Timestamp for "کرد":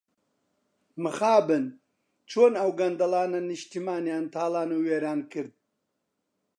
5.31-5.53